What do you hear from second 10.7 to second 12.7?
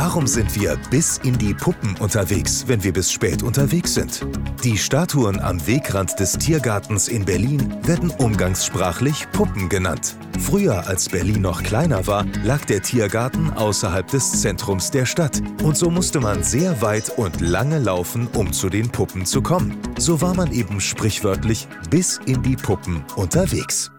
als Berlin noch kleiner war, lag